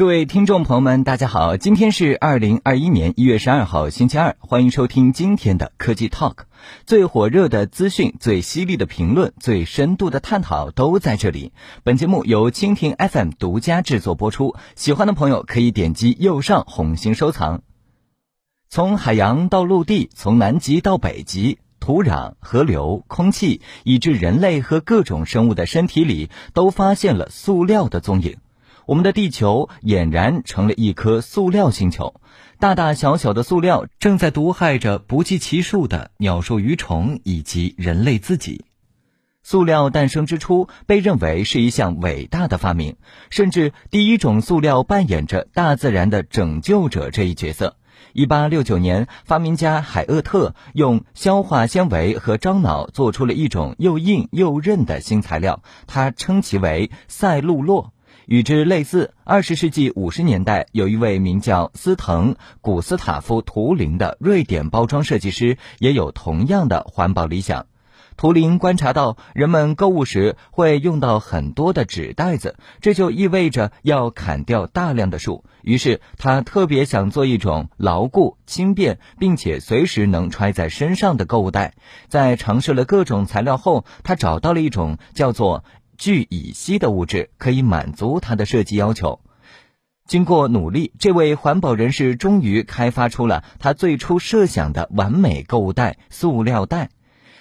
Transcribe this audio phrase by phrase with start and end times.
[0.00, 6.36] 各位听众朋友们，大家好，今天是二零二一年一月十二号，星期二，欢迎收听今天的科技 Talk，
[6.86, 11.52] 最火热的资讯、最犀利的评论、最深度的探讨都在这里。
[11.84, 17.60] 本节目由蜻蜓 FM 独家制作播出，喜欢的朋友可以点击右上红心收藏。
[18.70, 28.38] 从海洋到陆地，从南极到北极，土壤、河流、空气，以致人类和各种生物的身体里，都发现了塑料的踪影。
[28.90, 32.20] 我们的地球俨然成了一颗塑料星球，
[32.58, 38.64] 大大小小的塑料正在毒害着不计其数的鸟兽鱼虫以及人类自己。
[39.44, 42.96] 塑料诞生之初被认为是一项伟大的发明，
[43.30, 47.76] 甚至第一种塑料扮演着大自然的拯救者这一角色。
[48.12, 57.90] 一八六九年，发明家海厄特用消化纤维和樟脑做出了一种又硬又韧的新材料，他称其为赛璐珞。
[58.30, 67.66] 与之类似，二十世纪五十年代，有一位名叫斯滕·古斯塔夫·图灵的瑞典包装设计师，也有同样的环保理想。
[68.16, 75.44] 图灵观察到，人们购物时会用到很多的纸袋子，这就意味着要砍掉大量的树。
[75.62, 81.74] 于是，他特别想做一种牢固、轻便，并且随时能揣在身上的购物袋。
[82.08, 85.64] 在尝试了各种材料后，他找到了一种叫做。
[86.00, 89.20] 聚乙烯的物质可以满足它的设计要求。
[90.06, 96.88] 经过努力，这位环保人士终于开发出了他最初设想的完美购物袋——塑料袋。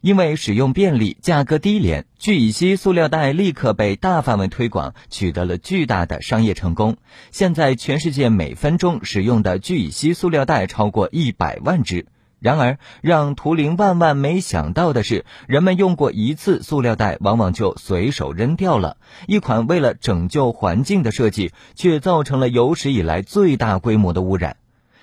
[0.00, 6.96] 因为使用便利、价格低廉，聚乙烯塑料袋立刻被大范围推广，取得了巨大的商业成功。
[7.30, 12.06] 现在，全世界每分钟使用的聚乙烯塑料袋超过一百万只。
[12.40, 18.96] 然而，让图灵万万没想到的是，人们用过一次塑料袋，往往就随手扔掉了。
[19.26, 24.56] 一款为了拯救环境的设计，却造成了有史以来最大规模的污染。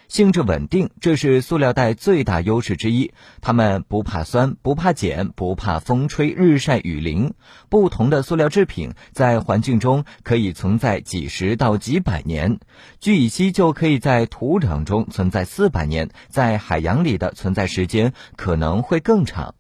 [0.07, 3.13] 性质稳定，这是塑料袋最大优势之一。
[3.41, 7.33] 它们不怕酸，不怕碱，不怕风吹日晒雨淋。
[7.69, 12.59] 不同的塑料制品在环境中可以存在几十到几百年，
[12.99, 19.55] 聚乙烯就可以在土壤中存在四百年，在海洋里的存在时间可能会更长。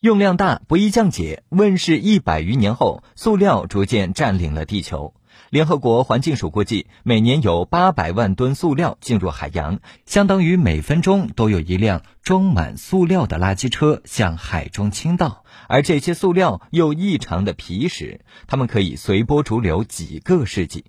[0.00, 1.42] 用量大，不易降解。
[1.50, 5.12] 问世一百余年后，塑料逐渐占领了地球。
[5.50, 15.44] 联合国环境署估计，每年有八百万吨塑料进入海洋，相当于每分钟都有一辆装满塑料的垃圾车向海中倾倒。
[15.66, 20.84] 而这些塑料又异常的皮实，它们可以随波逐流几个世纪。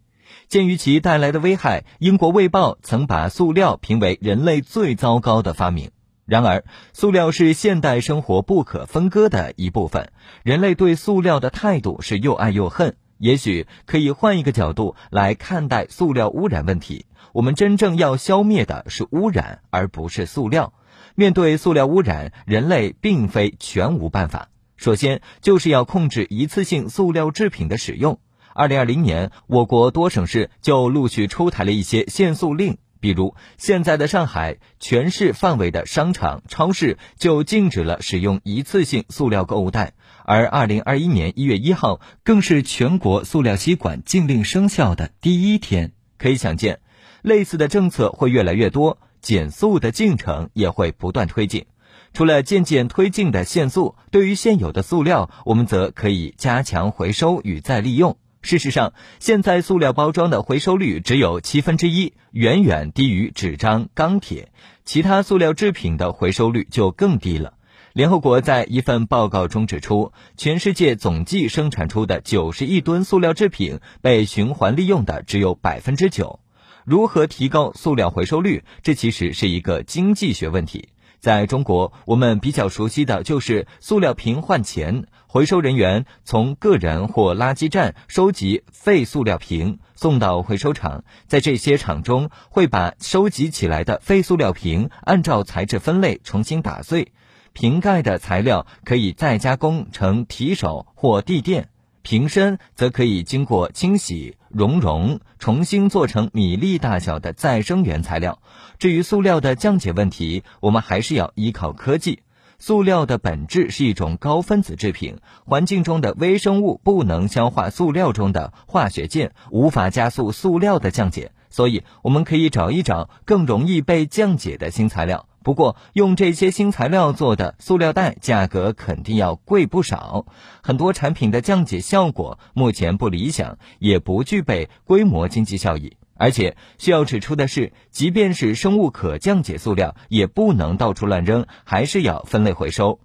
[0.47, 5.91] 鉴于其带来的危害，英国《卫报》曾把塑料评为人类最糟糕的发明。
[6.25, 6.63] 然而，
[6.93, 10.11] 塑料是现代生活不可分割的一部分，
[10.43, 12.95] 人类对塑料的态度是又爱又恨。
[13.21, 17.05] 也许可以换一个角度来看待塑料污染问题。
[17.33, 20.73] 我们真正要消灭的是污染，而不是塑料。
[21.13, 24.49] 面对塑料污染，人类并非全无办法。
[24.75, 28.19] 首先，就是要控制一次性塑料制品的使用。
[28.55, 32.79] 二零二零年，我国多省市就陆续出台了一些限塑令。
[32.99, 39.93] 比如，现在的上海全市范围的商场、超市就禁止了使用一次性塑料购物袋，
[40.31, 45.91] 而二零二一年一月一号更是全国塑料吸管禁令生效的第一天。
[46.17, 46.79] 可以想见，
[47.21, 51.65] 类似的政策会越来越多，减塑的进程也会不断推进。
[52.13, 58.15] 除了渐渐推进的限塑，对于现有的塑料，我们则可以加强回收与再利用。
[58.41, 64.53] 事实上，现在塑料包装的回收率只有七分之一，远远低于纸张、钢铁。
[64.85, 67.55] 其他塑料制品的回收率就更低了。
[67.93, 76.39] 联合国在一份报告中指出，全世界总计生产出的九十亿吨塑料制品被循环利用的只有百分之九。
[76.85, 78.63] 如何提高塑料回收率？
[78.81, 80.87] 这其实是一个经济学问题。
[81.19, 85.05] 在中国，我们比较熟悉的就是塑料瓶换钱。
[85.27, 97.11] 回收人员从个人或垃圾站收集废塑料瓶，送到回收厂，在这些厂中会把收集起来的废塑料瓶按照材质分类重新打碎，
[97.53, 101.69] 瓶盖的材料可以再加工成提手或地垫。
[102.03, 108.41] 瓶身则可以经过清洗、熔融，重新做成米粒大小的再生原材料。
[108.79, 112.23] 至于塑料的降解问题，我们还是要依靠科技。
[112.57, 121.31] 塑料的本质是一种高分子制品，环境中的微生物不能消化塑料中的化学键，无法加速塑料的降解。
[121.51, 125.27] 所以，我们可以找一找更容易被降解的新材料。
[125.43, 130.25] 不过，用这些新材料做的塑料袋价格肯定要贵不少。
[130.61, 135.97] 很多产品的降解效果目前不理想，也不具备规模经济效益。
[136.15, 142.99] 而且需要指出的是，即便是生物可降解塑料，也不能到处乱扔，还是要分类回收，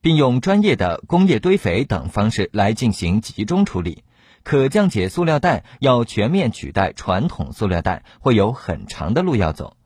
[0.00, 4.04] 并用专业的工业堆肥等方式来进行集中处理。
[4.42, 9.76] 可降解塑料袋要全面取代传统塑料袋，会有很长的路要走。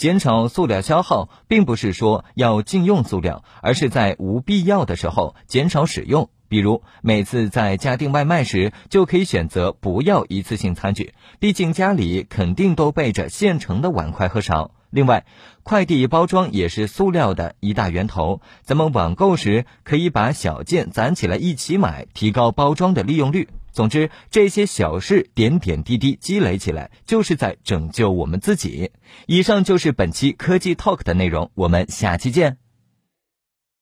[0.00, 6.30] 减少塑料消耗，并不是说要禁用塑料，而是在无必要的时候减少使用。
[6.48, 14.70] 比如，每次在家订外卖时，就可以选择不要一次性餐具，毕竟家里肯定都备着现成的碗筷和勺。
[14.88, 15.26] 另外，
[15.64, 23.50] 快递包装也是塑料的一大源头，咱们网购时可以把小件攒起来一起买，提高包装的利用率。
[23.72, 28.90] 总之，这些小事点点滴滴积累起来，就是在拯救我们自己。
[29.26, 32.69] 以上就是本期科技 Talk 的内容，我们下期见。